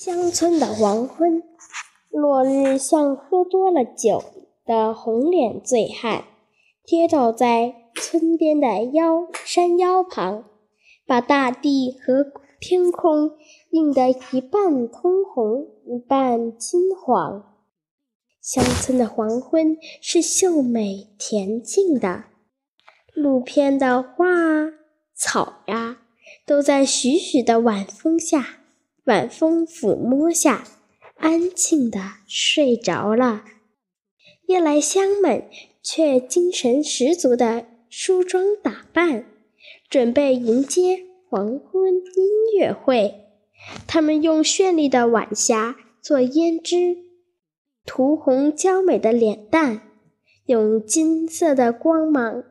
[0.00, 1.42] 乡村的黄昏，
[2.10, 4.22] 落日像喝多了酒
[4.64, 6.22] 的红脸醉汉，
[6.86, 10.44] 跌倒在村边的腰山腰旁，
[11.04, 12.24] 把大地和
[12.60, 13.32] 天空
[13.70, 17.56] 映得一半通红，一半金黄。
[18.40, 22.26] 乡村的黄昏是秀美恬静的，
[23.14, 24.74] 路边的花啊、
[25.12, 26.02] 草呀，
[26.46, 28.60] 都在徐徐的晚风下。
[29.08, 30.66] 晚风抚摸下，
[31.16, 33.42] 安静地睡着了。
[34.44, 35.48] 夜来香们
[35.82, 39.24] 却精神十足地梳妆打扮，
[39.88, 43.14] 准备迎接黄昏音乐会。
[43.86, 46.98] 他们用绚丽的晚霞做胭脂，
[47.86, 49.88] 涂红娇美的脸蛋，
[50.44, 52.44] 用金色的光芒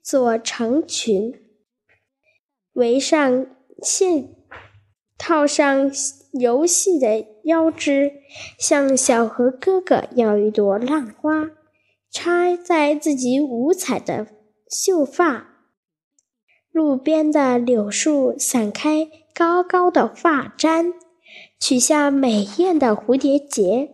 [0.00, 1.34] 做长裙，
[2.74, 3.46] 围上
[3.82, 4.36] 线。
[5.24, 5.92] 套上
[6.32, 8.10] 游戏的腰肢，
[8.58, 11.52] 向小河哥哥要一朵浪花
[12.10, 14.26] 插在自己五彩的
[14.68, 15.46] 秀发。
[16.72, 20.92] 路边的柳树散开高高的发簪，
[21.60, 23.90] 取下美艳的蝴蝶结，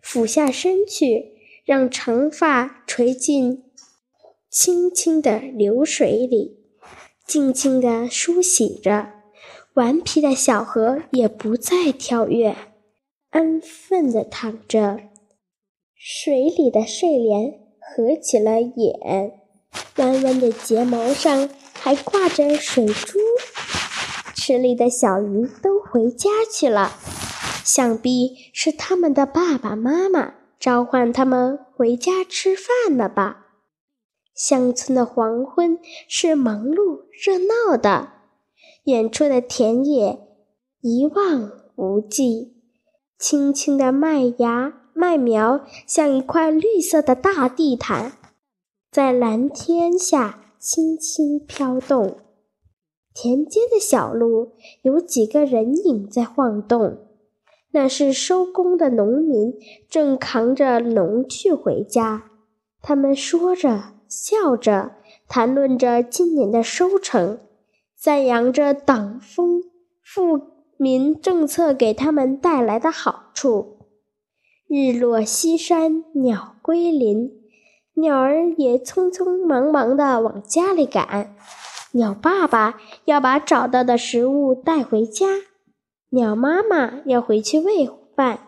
[0.00, 1.34] 俯下身去，
[1.66, 3.64] 让长发垂进
[4.48, 6.56] 清清的流水里，
[7.26, 9.21] 静静地梳洗着。
[9.74, 12.54] 顽皮的小河也不再跳跃，
[13.30, 15.00] 安分地躺着。
[15.94, 19.32] 水里的睡莲合起了眼，
[19.96, 23.18] 弯弯的睫毛上还挂着水珠。
[24.34, 26.92] 池里的小鱼都回家去了，
[27.64, 33.46] 想必是他们的爸爸妈妈召唤他们回家吃饭了吧。
[34.34, 38.21] 乡村的黄昏是忙碌热闹的。
[38.84, 40.18] 远处的田野
[40.80, 42.56] 一望无际，
[43.16, 48.14] 青青的麦芽麦苗像一块绿色的大地毯，
[48.90, 52.16] 在蓝天下轻轻飘动。
[53.14, 57.06] 田间的小路有几个人影在晃动，
[57.70, 59.54] 那是收工的农民
[59.88, 62.24] 正扛着农具回家。
[62.80, 64.96] 他们说着笑着，
[65.28, 67.38] 谈论着今年的收成。
[68.02, 69.62] 赞扬着党风
[70.02, 70.40] 富
[70.76, 73.78] 民政策给他们带来的好处。
[74.66, 77.30] 日落西山，鸟归林，
[77.94, 81.36] 鸟儿也匆匆忙忙地往家里赶。
[81.92, 85.28] 鸟爸爸要把找到的食物带回家，
[86.08, 88.40] 鸟妈妈要回去喂饭，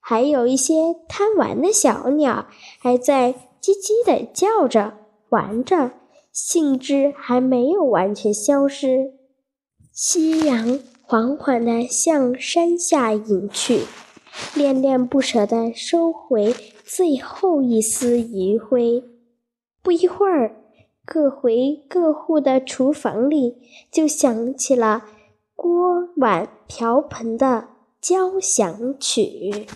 [0.00, 2.46] 还有一些贪玩的小鸟
[2.78, 4.94] 还在叽叽地叫着
[5.28, 5.90] 玩着。
[6.34, 9.12] 兴致还没有完全消失，
[9.92, 13.82] 夕阳缓缓地向山下隐去，
[14.56, 16.52] 恋恋不舍地收回
[16.84, 19.04] 最后一丝余晖。
[19.80, 20.56] 不一会儿，
[21.06, 23.58] 各回各户的厨房里
[23.92, 25.04] 就响起了
[25.54, 27.68] 锅碗瓢盆的
[28.00, 29.68] 交响曲。